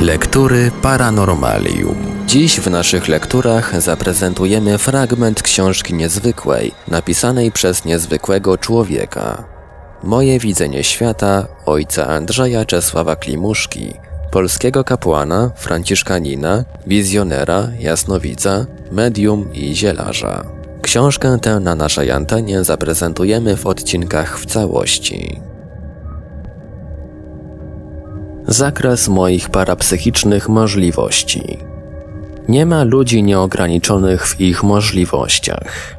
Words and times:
Lektury 0.00 0.70
Paranormalium. 0.82 1.96
Dziś 2.26 2.60
w 2.60 2.70
naszych 2.70 3.08
lekturach 3.08 3.80
zaprezentujemy 3.82 4.78
fragment 4.78 5.42
książki 5.42 5.94
niezwykłej, 5.94 6.72
napisanej 6.88 7.52
przez 7.52 7.84
niezwykłego 7.84 8.58
człowieka. 8.58 9.44
Moje 10.02 10.38
widzenie 10.38 10.84
świata 10.84 11.46
ojca 11.66 12.06
Andrzeja 12.06 12.64
Czesława 12.64 13.16
Klimuszki, 13.16 13.94
polskiego 14.30 14.84
kapłana, 14.84 15.50
franciszkanina, 15.56 16.64
wizjonera, 16.86 17.68
jasnowidza, 17.78 18.66
medium 18.92 19.52
i 19.52 19.76
zielarza. 19.76 20.44
Książkę 20.82 21.38
tę 21.42 21.60
na 21.60 21.74
naszej 21.74 22.10
antenie 22.10 22.64
zaprezentujemy 22.64 23.56
w 23.56 23.66
odcinkach 23.66 24.38
w 24.38 24.46
całości. 24.46 25.49
Zakres 28.52 29.08
moich 29.08 29.50
parapsychicznych 29.50 30.48
możliwości. 30.48 31.58
Nie 32.48 32.66
ma 32.66 32.84
ludzi 32.84 33.22
nieograniczonych 33.22 34.26
w 34.26 34.40
ich 34.40 34.62
możliwościach. 34.62 35.96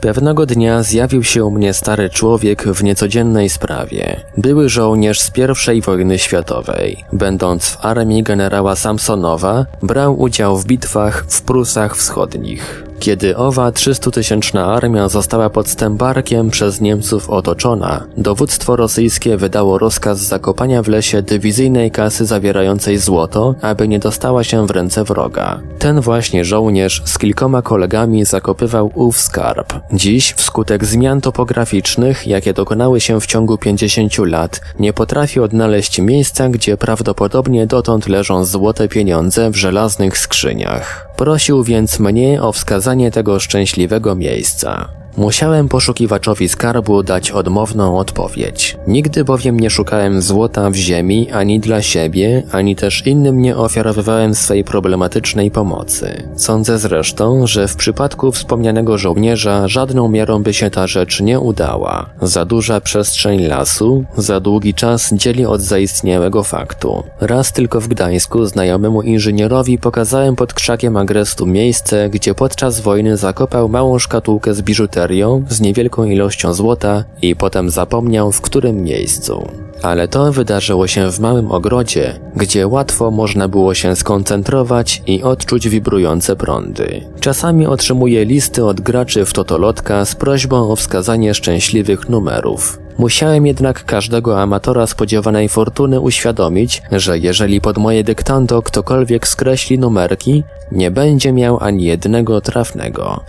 Pewnego 0.00 0.46
dnia 0.46 0.82
zjawił 0.82 1.24
się 1.24 1.44
u 1.44 1.50
mnie 1.50 1.74
stary 1.74 2.10
człowiek 2.10 2.62
w 2.62 2.84
niecodziennej 2.84 3.48
sprawie. 3.48 4.20
Były 4.36 4.68
żołnierz 4.68 5.20
z 5.20 5.32
I 5.74 5.80
wojny 5.80 6.18
światowej. 6.18 7.04
Będąc 7.12 7.68
w 7.68 7.84
armii 7.84 8.22
generała 8.22 8.76
Samsonowa, 8.76 9.66
brał 9.82 10.20
udział 10.20 10.58
w 10.58 10.66
bitwach 10.66 11.24
w 11.28 11.42
Prusach 11.42 11.96
Wschodnich. 11.96 12.91
Kiedy 13.02 13.36
owa 13.36 13.70
300-tysięczna 13.70 14.76
armia 14.76 15.08
została 15.08 15.50
pod 15.50 15.68
Stębarkiem 15.68 16.50
przez 16.50 16.80
Niemców 16.80 17.30
otoczona, 17.30 18.06
dowództwo 18.16 18.76
rosyjskie 18.76 19.36
wydało 19.36 19.78
rozkaz 19.78 20.18
zakopania 20.18 20.82
w 20.82 20.88
lesie 20.88 21.22
dywizyjnej 21.22 21.90
kasy 21.90 22.26
zawierającej 22.26 22.98
złoto, 22.98 23.54
aby 23.62 23.88
nie 23.88 23.98
dostała 23.98 24.44
się 24.44 24.66
w 24.66 24.70
ręce 24.70 25.04
wroga. 25.04 25.60
Ten 25.78 26.00
właśnie 26.00 26.44
żołnierz 26.44 27.02
z 27.04 27.18
kilkoma 27.18 27.62
kolegami 27.62 28.24
zakopywał 28.24 28.90
ów 28.94 29.20
skarb. 29.20 29.72
Dziś, 29.92 30.32
wskutek 30.32 30.84
zmian 30.84 31.20
topograficznych, 31.20 32.26
jakie 32.26 32.52
dokonały 32.52 33.00
się 33.00 33.20
w 33.20 33.26
ciągu 33.26 33.58
50 33.58 34.18
lat, 34.18 34.60
nie 34.78 34.92
potrafi 34.92 35.40
odnaleźć 35.40 36.00
miejsca, 36.00 36.48
gdzie 36.48 36.76
prawdopodobnie 36.76 37.66
dotąd 37.66 38.08
leżą 38.08 38.44
złote 38.44 38.88
pieniądze 38.88 39.50
w 39.50 39.56
żelaznych 39.56 40.18
skrzyniach. 40.18 41.11
Prosił 41.16 41.64
więc 41.64 42.00
mnie 42.00 42.42
o 42.42 42.52
wskazanie 42.52 43.10
tego 43.10 43.40
szczęśliwego 43.40 44.14
miejsca. 44.14 45.01
Musiałem 45.16 45.68
poszukiwaczowi 45.68 46.48
skarbu 46.48 47.02
dać 47.02 47.30
odmowną 47.30 47.98
odpowiedź. 47.98 48.76
Nigdy 48.86 49.24
bowiem 49.24 49.60
nie 49.60 49.70
szukałem 49.70 50.22
złota 50.22 50.70
w 50.70 50.74
ziemi 50.74 51.30
ani 51.30 51.60
dla 51.60 51.82
siebie, 51.82 52.42
ani 52.52 52.76
też 52.76 53.06
innym 53.06 53.42
nie 53.42 53.56
ofiarowywałem 53.56 54.34
swej 54.34 54.64
problematycznej 54.64 55.50
pomocy. 55.50 56.28
Sądzę 56.36 56.78
zresztą, 56.78 57.46
że 57.46 57.68
w 57.68 57.76
przypadku 57.76 58.32
wspomnianego 58.32 58.98
żołnierza 58.98 59.68
żadną 59.68 60.08
miarą 60.08 60.42
by 60.42 60.54
się 60.54 60.70
ta 60.70 60.86
rzecz 60.86 61.20
nie 61.20 61.40
udała. 61.40 62.06
Za 62.22 62.44
duża 62.44 62.80
przestrzeń 62.80 63.42
lasu, 63.42 64.04
za 64.16 64.40
długi 64.40 64.74
czas 64.74 65.14
dzieli 65.14 65.46
od 65.46 65.60
zaistniałego 65.60 66.42
faktu. 66.42 67.02
Raz 67.20 67.52
tylko 67.52 67.80
w 67.80 67.88
Gdańsku 67.88 68.46
znajomemu 68.46 69.02
inżynierowi 69.02 69.78
pokazałem 69.78 70.36
pod 70.36 70.54
krzakiem 70.54 70.96
agrestu 70.96 71.46
miejsce, 71.46 72.08
gdzie 72.10 72.34
podczas 72.34 72.80
wojny 72.80 73.16
zakopał 73.16 73.68
małą 73.68 73.98
szkatułkę 73.98 74.54
z 74.54 74.60
biżuterią 75.02 75.44
z 75.48 75.60
niewielką 75.60 76.04
ilością 76.04 76.54
złota 76.54 77.04
i 77.22 77.36
potem 77.36 77.70
zapomniał 77.70 78.32
w 78.32 78.40
którym 78.40 78.82
miejscu. 78.82 79.48
Ale 79.82 80.08
to 80.08 80.32
wydarzyło 80.32 80.86
się 80.86 81.12
w 81.12 81.20
małym 81.20 81.50
ogrodzie, 81.50 82.20
gdzie 82.36 82.66
łatwo 82.66 83.10
można 83.10 83.48
było 83.48 83.74
się 83.74 83.96
skoncentrować 83.96 85.02
i 85.06 85.22
odczuć 85.22 85.68
wibrujące 85.68 86.36
prądy. 86.36 87.04
Czasami 87.20 87.66
otrzymuję 87.66 88.24
listy 88.24 88.64
od 88.64 88.80
graczy 88.80 89.24
w 89.24 89.32
Totolotka 89.32 90.04
z 90.04 90.14
prośbą 90.14 90.70
o 90.70 90.76
wskazanie 90.76 91.34
szczęśliwych 91.34 92.08
numerów. 92.08 92.78
Musiałem 92.98 93.46
jednak 93.46 93.84
każdego 93.84 94.40
amatora 94.40 94.86
spodziewanej 94.86 95.48
fortuny 95.48 96.00
uświadomić, 96.00 96.82
że 96.92 97.18
jeżeli 97.18 97.60
pod 97.60 97.78
moje 97.78 98.04
dyktando 98.04 98.62
ktokolwiek 98.62 99.28
skreśli 99.28 99.78
numerki, 99.78 100.44
nie 100.72 100.90
będzie 100.90 101.32
miał 101.32 101.58
ani 101.60 101.84
jednego 101.84 102.40
trafnego. 102.40 103.24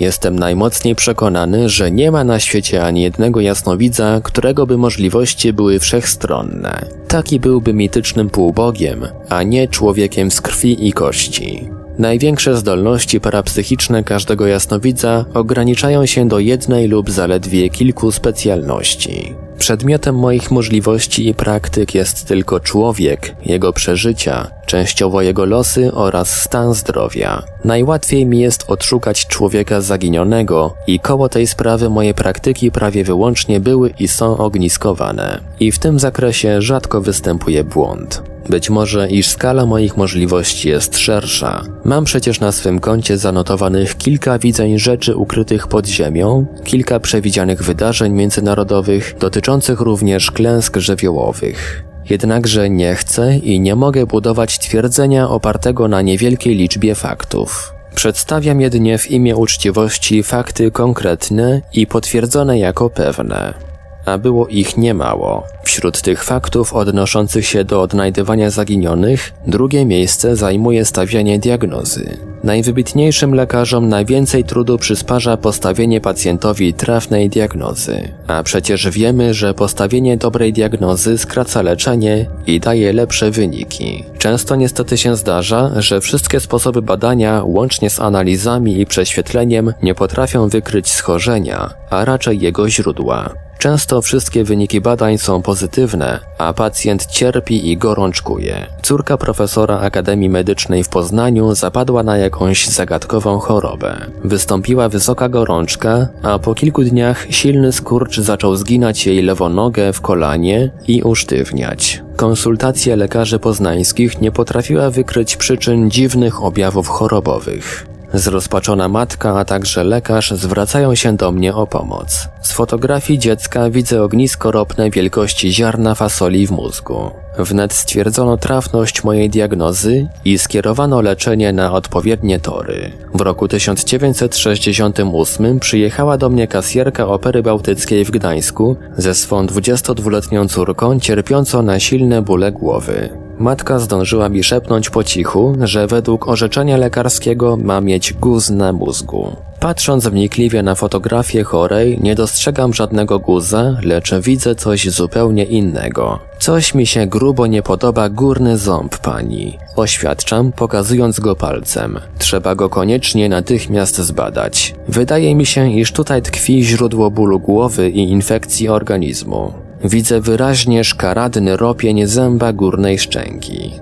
Jestem 0.00 0.38
najmocniej 0.38 0.94
przekonany, 0.94 1.68
że 1.68 1.90
nie 1.90 2.10
ma 2.10 2.24
na 2.24 2.40
świecie 2.40 2.84
ani 2.84 3.02
jednego 3.02 3.40
jasnowidza, 3.40 4.20
którego 4.24 4.66
by 4.66 4.78
możliwości 4.78 5.52
były 5.52 5.78
wszechstronne. 5.78 6.86
Taki 7.08 7.40
byłby 7.40 7.74
mitycznym 7.74 8.30
półbogiem, 8.30 9.06
a 9.28 9.42
nie 9.42 9.68
człowiekiem 9.68 10.30
z 10.30 10.40
krwi 10.40 10.88
i 10.88 10.92
kości. 10.92 11.77
Największe 11.98 12.56
zdolności 12.56 13.20
parapsychiczne 13.20 14.04
każdego 14.04 14.46
jasnowidza 14.46 15.24
ograniczają 15.34 16.06
się 16.06 16.28
do 16.28 16.38
jednej 16.38 16.88
lub 16.88 17.10
zaledwie 17.10 17.70
kilku 17.70 18.12
specjalności. 18.12 19.34
Przedmiotem 19.58 20.18
moich 20.18 20.50
możliwości 20.50 21.28
i 21.28 21.34
praktyk 21.34 21.94
jest 21.94 22.26
tylko 22.26 22.60
człowiek, 22.60 23.34
jego 23.44 23.72
przeżycia, 23.72 24.50
częściowo 24.66 25.22
jego 25.22 25.44
losy 25.44 25.92
oraz 25.94 26.40
stan 26.40 26.74
zdrowia. 26.74 27.42
Najłatwiej 27.64 28.26
mi 28.26 28.40
jest 28.40 28.64
odszukać 28.70 29.26
człowieka 29.26 29.80
zaginionego 29.80 30.74
i 30.86 31.00
koło 31.00 31.28
tej 31.28 31.46
sprawy 31.46 31.90
moje 31.90 32.14
praktyki 32.14 32.70
prawie 32.70 33.04
wyłącznie 33.04 33.60
były 33.60 33.90
i 33.98 34.08
są 34.08 34.36
ogniskowane. 34.36 35.40
I 35.60 35.72
w 35.72 35.78
tym 35.78 35.98
zakresie 35.98 36.62
rzadko 36.62 37.00
występuje 37.00 37.64
błąd. 37.64 38.22
Być 38.48 38.70
może, 38.70 39.08
iż 39.08 39.28
skala 39.28 39.66
moich 39.66 39.96
możliwości 39.96 40.68
jest 40.68 40.98
szersza. 40.98 41.62
Mam 41.84 42.04
przecież 42.04 42.40
na 42.40 42.52
swym 42.52 42.80
koncie 42.80 43.18
zanotowanych 43.18 43.96
kilka 43.96 44.38
widzeń 44.38 44.78
rzeczy 44.78 45.16
ukrytych 45.16 45.66
pod 45.66 45.86
ziemią, 45.86 46.46
kilka 46.64 47.00
przewidzianych 47.00 47.62
wydarzeń 47.62 48.12
międzynarodowych, 48.12 49.14
dotyczących 49.20 49.80
również 49.80 50.30
klęsk 50.30 50.76
żywiołowych. 50.76 51.84
Jednakże 52.10 52.70
nie 52.70 52.94
chcę 52.94 53.36
i 53.36 53.60
nie 53.60 53.76
mogę 53.76 54.06
budować 54.06 54.58
twierdzenia 54.58 55.28
opartego 55.28 55.88
na 55.88 56.02
niewielkiej 56.02 56.54
liczbie 56.54 56.94
faktów. 56.94 57.72
Przedstawiam 57.94 58.60
jedynie 58.60 58.98
w 58.98 59.10
imię 59.10 59.36
uczciwości 59.36 60.22
fakty 60.22 60.70
konkretne 60.70 61.62
i 61.72 61.86
potwierdzone 61.86 62.58
jako 62.58 62.90
pewne 62.90 63.67
a 64.08 64.18
było 64.18 64.46
ich 64.46 64.76
niemało. 64.76 65.42
Wśród 65.62 66.02
tych 66.02 66.24
faktów 66.24 66.74
odnoszących 66.74 67.46
się 67.46 67.64
do 67.64 67.82
odnajdywania 67.82 68.50
zaginionych, 68.50 69.32
drugie 69.46 69.84
miejsce 69.84 70.36
zajmuje 70.36 70.84
stawianie 70.84 71.38
diagnozy. 71.38 72.18
Najwybitniejszym 72.44 73.34
lekarzom 73.34 73.88
najwięcej 73.88 74.44
trudu 74.44 74.78
przysparza 74.78 75.36
postawienie 75.36 76.00
pacjentowi 76.00 76.74
trafnej 76.74 77.28
diagnozy. 77.28 78.08
A 78.26 78.42
przecież 78.42 78.90
wiemy, 78.90 79.34
że 79.34 79.54
postawienie 79.54 80.16
dobrej 80.16 80.52
diagnozy 80.52 81.18
skraca 81.18 81.62
leczenie 81.62 82.26
i 82.46 82.60
daje 82.60 82.92
lepsze 82.92 83.30
wyniki. 83.30 84.04
Często 84.18 84.56
niestety 84.56 84.98
się 84.98 85.16
zdarza, 85.16 85.70
że 85.76 86.00
wszystkie 86.00 86.40
sposoby 86.40 86.82
badania, 86.82 87.42
łącznie 87.44 87.90
z 87.90 88.00
analizami 88.00 88.80
i 88.80 88.86
prześwietleniem, 88.86 89.72
nie 89.82 89.94
potrafią 89.94 90.48
wykryć 90.48 90.88
schorzenia, 90.88 91.70
a 91.90 92.04
raczej 92.04 92.40
jego 92.40 92.70
źródła. 92.70 93.47
Często 93.58 94.02
wszystkie 94.02 94.44
wyniki 94.44 94.80
badań 94.80 95.18
są 95.18 95.42
pozytywne, 95.42 96.20
a 96.38 96.52
pacjent 96.52 97.06
cierpi 97.06 97.70
i 97.70 97.76
gorączkuje. 97.76 98.66
Córka 98.82 99.16
profesora 99.16 99.80
Akademii 99.80 100.28
Medycznej 100.28 100.84
w 100.84 100.88
Poznaniu 100.88 101.54
zapadła 101.54 102.02
na 102.02 102.16
jakąś 102.16 102.68
zagadkową 102.68 103.38
chorobę. 103.38 103.96
Wystąpiła 104.24 104.88
wysoka 104.88 105.28
gorączka, 105.28 106.08
a 106.22 106.38
po 106.38 106.54
kilku 106.54 106.82
dniach 106.84 107.26
silny 107.30 107.72
skurcz 107.72 108.20
zaczął 108.20 108.56
zginać 108.56 109.06
jej 109.06 109.22
lewą 109.22 109.48
nogę 109.48 109.92
w 109.92 110.00
kolanie 110.00 110.70
i 110.88 111.02
usztywniać. 111.02 112.02
Konsultacja 112.16 112.96
lekarzy 112.96 113.38
poznańskich 113.38 114.20
nie 114.20 114.32
potrafiła 114.32 114.90
wykryć 114.90 115.36
przyczyn 115.36 115.90
dziwnych 115.90 116.42
objawów 116.44 116.88
chorobowych. 116.88 117.86
Zrozpaczona 118.14 118.88
matka, 118.88 119.38
a 119.38 119.44
także 119.44 119.84
lekarz 119.84 120.30
zwracają 120.30 120.94
się 120.94 121.16
do 121.16 121.32
mnie 121.32 121.54
o 121.54 121.66
pomoc. 121.66 122.28
Z 122.42 122.52
fotografii 122.52 123.18
dziecka 123.18 123.70
widzę 123.70 124.02
ognisko 124.02 124.50
ropne 124.50 124.90
wielkości 124.90 125.52
ziarna 125.52 125.94
fasoli 125.94 126.46
w 126.46 126.50
mózgu. 126.50 127.10
Wnet 127.38 127.72
stwierdzono 127.72 128.36
trafność 128.36 129.04
mojej 129.04 129.30
diagnozy 129.30 130.08
i 130.24 130.38
skierowano 130.38 131.00
leczenie 131.00 131.52
na 131.52 131.72
odpowiednie 131.72 132.40
tory. 132.40 132.92
W 133.14 133.20
roku 133.20 133.48
1968 133.48 135.60
przyjechała 135.60 136.16
do 136.16 136.30
mnie 136.30 136.48
kasjerka 136.48 137.06
Opery 137.06 137.42
Bałtyckiej 137.42 138.04
w 138.04 138.10
Gdańsku 138.10 138.76
ze 138.96 139.14
swą 139.14 139.46
22-letnią 139.46 140.48
córką 140.48 141.00
cierpiącą 141.00 141.62
na 141.62 141.80
silne 141.80 142.22
bóle 142.22 142.52
głowy. 142.52 143.27
Matka 143.38 143.78
zdążyła 143.78 144.28
mi 144.28 144.44
szepnąć 144.44 144.90
po 144.90 145.04
cichu, 145.04 145.56
że 145.60 145.86
według 145.86 146.28
orzeczenia 146.28 146.76
lekarskiego 146.76 147.56
ma 147.56 147.80
mieć 147.80 148.12
guz 148.12 148.50
na 148.50 148.72
mózgu. 148.72 149.36
Patrząc 149.60 150.08
wnikliwie 150.08 150.62
na 150.62 150.74
fotografię 150.74 151.44
chorej, 151.44 151.98
nie 152.02 152.14
dostrzegam 152.14 152.74
żadnego 152.74 153.18
guza, 153.18 153.76
lecz 153.82 154.14
widzę 154.14 154.54
coś 154.54 154.90
zupełnie 154.90 155.44
innego. 155.44 156.18
Coś 156.38 156.74
mi 156.74 156.86
się 156.86 157.06
grubo 157.06 157.46
nie 157.46 157.62
podoba 157.62 158.08
górny 158.08 158.58
ząb 158.58 158.98
pani. 158.98 159.58
Oświadczam, 159.76 160.52
pokazując 160.52 161.20
go 161.20 161.36
palcem. 161.36 162.00
Trzeba 162.18 162.54
go 162.54 162.68
koniecznie 162.68 163.28
natychmiast 163.28 163.98
zbadać. 163.98 164.74
Wydaje 164.88 165.34
mi 165.34 165.46
się, 165.46 165.72
iż 165.72 165.92
tutaj 165.92 166.22
tkwi 166.22 166.64
źródło 166.64 167.10
bólu 167.10 167.40
głowy 167.40 167.90
i 167.90 168.10
infekcji 168.10 168.68
organizmu. 168.68 169.67
Widzę 169.84 170.20
wyraźnie 170.20 170.84
szkaradny 170.84 171.56
ropień 171.56 172.06
zęba 172.06 172.52
górnej 172.52 172.98
szczęki. 172.98 173.72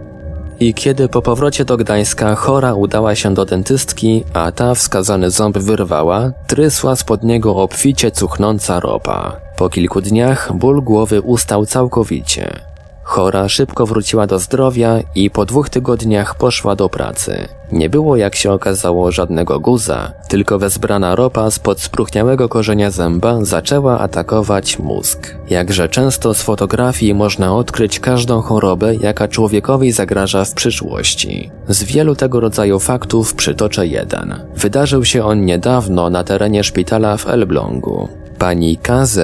I 0.60 0.74
kiedy 0.74 1.08
po 1.08 1.22
powrocie 1.22 1.64
do 1.64 1.76
Gdańska 1.76 2.34
chora 2.34 2.74
udała 2.74 3.14
się 3.14 3.34
do 3.34 3.44
dentystki, 3.44 4.24
a 4.32 4.52
ta 4.52 4.74
wskazany 4.74 5.30
ząb 5.30 5.58
wyrwała, 5.58 6.32
trysła 6.46 6.96
spod 6.96 7.22
niego 7.22 7.56
obficie 7.56 8.10
cuchnąca 8.10 8.80
ropa. 8.80 9.36
Po 9.56 9.68
kilku 9.68 10.00
dniach 10.00 10.52
ból 10.52 10.82
głowy 10.82 11.20
ustał 11.20 11.66
całkowicie. 11.66 12.75
Chora 13.06 13.48
szybko 13.48 13.86
wróciła 13.86 14.26
do 14.26 14.38
zdrowia 14.38 14.98
i 15.14 15.30
po 15.30 15.44
dwóch 15.44 15.68
tygodniach 15.70 16.34
poszła 16.34 16.76
do 16.76 16.88
pracy. 16.88 17.48
Nie 17.72 17.90
było, 17.90 18.16
jak 18.16 18.34
się 18.34 18.52
okazało, 18.52 19.12
żadnego 19.12 19.60
guza, 19.60 20.12
tylko 20.28 20.58
wezbrana 20.58 21.14
ropa 21.14 21.50
spod 21.50 21.80
spruchniałego 21.80 22.48
korzenia 22.48 22.90
zęba 22.90 23.44
zaczęła 23.44 23.98
atakować 23.98 24.78
mózg. 24.78 25.34
Jakże 25.50 25.88
często 25.88 26.34
z 26.34 26.42
fotografii 26.42 27.14
można 27.14 27.56
odkryć 27.56 28.00
każdą 28.00 28.40
chorobę, 28.40 28.94
jaka 28.94 29.28
człowiekowi 29.28 29.92
zagraża 29.92 30.44
w 30.44 30.54
przyszłości. 30.54 31.50
Z 31.68 31.84
wielu 31.84 32.14
tego 32.14 32.40
rodzaju 32.40 32.78
faktów 32.78 33.34
przytoczę 33.34 33.86
jeden. 33.86 34.34
Wydarzył 34.56 35.04
się 35.04 35.24
on 35.24 35.44
niedawno 35.44 36.10
na 36.10 36.24
terenie 36.24 36.64
szpitala 36.64 37.16
w 37.16 37.26
Elblągu. 37.28 38.08
Pani 38.38 38.76
KZ 38.76 39.18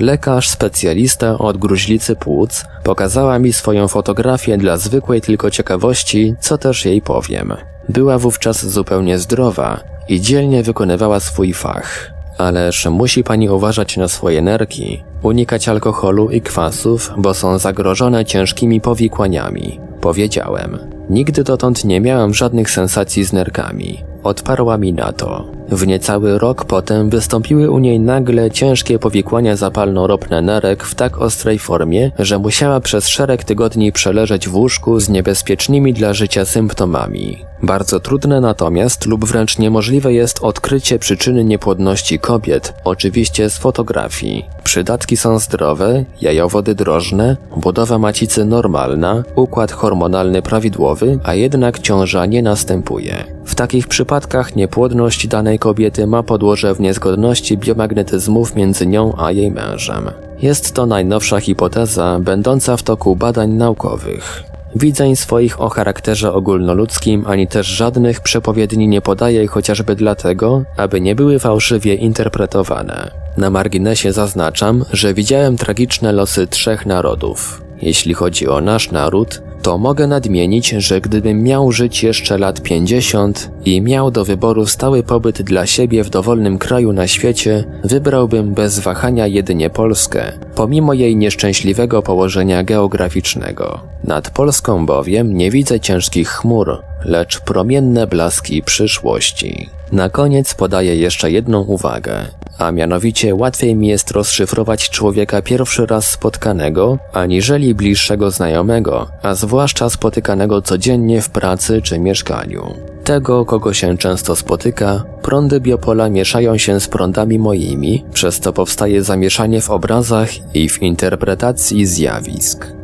Lekarz 0.00 0.48
specjalista 0.48 1.38
od 1.38 1.56
gruźlicy 1.56 2.16
płuc 2.16 2.64
pokazała 2.84 3.38
mi 3.38 3.52
swoją 3.52 3.88
fotografię 3.88 4.58
dla 4.58 4.76
zwykłej 4.76 5.20
tylko 5.20 5.50
ciekawości, 5.50 6.34
co 6.40 6.58
też 6.58 6.84
jej 6.84 7.02
powiem. 7.02 7.54
Była 7.88 8.18
wówczas 8.18 8.66
zupełnie 8.66 9.18
zdrowa 9.18 9.80
i 10.08 10.20
dzielnie 10.20 10.62
wykonywała 10.62 11.20
swój 11.20 11.52
fach. 11.52 12.10
Ależ 12.38 12.86
musi 12.86 13.24
pani 13.24 13.50
uważać 13.50 13.96
na 13.96 14.08
swoje 14.08 14.42
nerki, 14.42 15.04
unikać 15.22 15.68
alkoholu 15.68 16.30
i 16.30 16.40
kwasów, 16.40 17.10
bo 17.16 17.34
są 17.34 17.58
zagrożone 17.58 18.24
ciężkimi 18.24 18.80
powikłaniami. 18.80 19.80
Powiedziałem. 20.00 20.78
Nigdy 21.10 21.44
dotąd 21.44 21.84
nie 21.84 22.00
miałam 22.00 22.34
żadnych 22.34 22.70
sensacji 22.70 23.24
z 23.24 23.32
nerkami. 23.32 24.04
Odparła 24.22 24.78
mi 24.78 24.92
na 24.92 25.12
to. 25.12 25.44
W 25.68 25.86
niecały 25.86 26.38
rok 26.38 26.64
potem 26.64 27.10
wystąpiły 27.10 27.70
u 27.70 27.78
niej 27.78 28.00
nagle 28.00 28.50
ciężkie 28.50 28.98
powikłania 28.98 29.56
zapalno-ropne 29.56 30.42
nerek 30.42 30.84
w 30.84 30.94
tak 30.94 31.18
ostrej 31.18 31.58
formie, 31.58 32.10
że 32.18 32.38
musiała 32.38 32.80
przez 32.80 33.08
szereg 33.08 33.44
tygodni 33.44 33.92
przeleżeć 33.92 34.48
w 34.48 34.56
łóżku 34.56 35.00
z 35.00 35.08
niebezpiecznymi 35.08 35.94
dla 35.94 36.12
życia 36.14 36.44
symptomami. 36.44 37.44
Bardzo 37.62 38.00
trudne 38.00 38.40
natomiast 38.40 39.06
lub 39.06 39.24
wręcz 39.24 39.58
niemożliwe 39.58 40.12
jest 40.12 40.38
odkrycie 40.42 40.98
przyczyny 40.98 41.44
niepłodności 41.44 42.18
kobiet, 42.18 42.74
oczywiście 42.84 43.50
z 43.50 43.58
fotografii. 43.58 44.46
Przydatki 44.64 45.16
są 45.16 45.38
zdrowe, 45.38 46.04
jajowody 46.20 46.74
drożne, 46.74 47.36
budowa 47.56 47.98
macicy 47.98 48.44
normalna, 48.44 49.22
układ 49.34 49.72
hormonalny 49.72 50.42
prawidłowy, 50.42 50.91
a 51.24 51.34
jednak 51.34 51.78
ciąża 51.78 52.26
nie 52.26 52.42
następuje. 52.42 53.24
W 53.44 53.54
takich 53.54 53.88
przypadkach 53.88 54.56
niepłodność 54.56 55.26
danej 55.26 55.58
kobiety 55.58 56.06
ma 56.06 56.22
podłoże 56.22 56.74
w 56.74 56.80
niezgodności 56.80 57.58
biomagnetyzmów 57.58 58.54
między 58.54 58.86
nią 58.86 59.14
a 59.18 59.32
jej 59.32 59.50
mężem. 59.50 60.10
Jest 60.42 60.74
to 60.74 60.86
najnowsza 60.86 61.40
hipoteza, 61.40 62.18
będąca 62.20 62.76
w 62.76 62.82
toku 62.82 63.16
badań 63.16 63.50
naukowych. 63.50 64.42
Widzeń 64.76 65.16
swoich 65.16 65.60
o 65.60 65.68
charakterze 65.68 66.32
ogólnoludzkim 66.32 67.24
ani 67.26 67.46
też 67.46 67.66
żadnych 67.66 68.20
przepowiedni 68.20 68.88
nie 68.88 69.00
podaje 69.00 69.46
chociażby 69.46 69.96
dlatego, 69.96 70.62
aby 70.76 71.00
nie 71.00 71.14
były 71.14 71.38
fałszywie 71.38 71.94
interpretowane. 71.94 73.10
Na 73.36 73.50
marginesie 73.50 74.12
zaznaczam, 74.12 74.84
że 74.92 75.14
widziałem 75.14 75.56
tragiczne 75.56 76.12
losy 76.12 76.46
trzech 76.46 76.86
narodów. 76.86 77.62
Jeśli 77.82 78.14
chodzi 78.14 78.48
o 78.48 78.60
nasz 78.60 78.90
naród, 78.90 79.42
to 79.62 79.78
mogę 79.78 80.06
nadmienić, 80.06 80.68
że 80.68 81.00
gdybym 81.00 81.42
miał 81.42 81.72
żyć 81.72 82.02
jeszcze 82.02 82.38
lat 82.38 82.62
50 82.62 83.50
i 83.64 83.80
miał 83.80 84.10
do 84.10 84.24
wyboru 84.24 84.66
stały 84.66 85.02
pobyt 85.02 85.42
dla 85.42 85.66
siebie 85.66 86.04
w 86.04 86.10
dowolnym 86.10 86.58
kraju 86.58 86.92
na 86.92 87.06
świecie, 87.06 87.64
wybrałbym 87.84 88.54
bez 88.54 88.78
wahania 88.78 89.26
jedynie 89.26 89.70
Polskę, 89.70 90.32
pomimo 90.54 90.94
jej 90.94 91.16
nieszczęśliwego 91.16 92.02
położenia 92.02 92.64
geograficznego. 92.64 93.80
Nad 94.04 94.30
Polską 94.30 94.86
bowiem 94.86 95.36
nie 95.36 95.50
widzę 95.50 95.80
ciężkich 95.80 96.28
chmur, 96.28 96.82
lecz 97.04 97.40
promienne 97.40 98.06
blaski 98.06 98.62
przyszłości. 98.62 99.68
Na 99.92 100.10
koniec 100.10 100.54
podaję 100.54 100.96
jeszcze 100.96 101.30
jedną 101.30 101.60
uwagę, 101.60 102.26
a 102.58 102.72
mianowicie 102.72 103.34
łatwiej 103.34 103.76
mi 103.76 103.88
jest 103.88 104.10
rozszyfrować 104.10 104.90
człowieka 104.90 105.42
pierwszy 105.42 105.86
raz 105.86 106.10
spotkanego, 106.10 106.98
aniżeli 107.12 107.74
bliższego 107.74 108.30
znajomego, 108.30 109.08
a 109.22 109.34
zwłaszcza 109.34 109.90
spotykanego 109.90 110.62
codziennie 110.62 111.22
w 111.22 111.30
pracy 111.30 111.82
czy 111.82 111.98
mieszkaniu. 111.98 112.74
Tego, 113.04 113.44
kogo 113.44 113.72
się 113.72 113.98
często 113.98 114.36
spotyka, 114.36 115.04
prądy 115.22 115.60
biopola 115.60 116.08
mieszają 116.08 116.58
się 116.58 116.80
z 116.80 116.88
prądami 116.88 117.38
moimi, 117.38 118.04
przez 118.12 118.40
co 118.40 118.52
powstaje 118.52 119.02
zamieszanie 119.02 119.60
w 119.60 119.70
obrazach 119.70 120.54
i 120.54 120.68
w 120.68 120.82
interpretacji 120.82 121.86
zjawisk. 121.86 122.81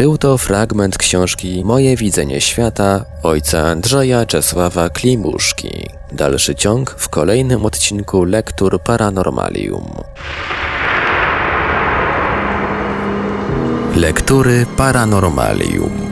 Był 0.00 0.18
to 0.18 0.38
fragment 0.38 0.98
książki 0.98 1.62
Moje 1.64 1.96
widzenie 1.96 2.40
świata 2.40 3.04
ojca 3.22 3.58
Andrzeja 3.58 4.26
Czesława 4.26 4.88
Klimuszki. 4.88 5.86
Dalszy 6.12 6.54
ciąg 6.54 6.90
w 6.98 7.08
kolejnym 7.08 7.66
odcinku 7.66 8.24
Lektur 8.24 8.82
Paranormalium. 8.82 9.94
Lektury 13.96 14.66
Paranormalium 14.76 16.09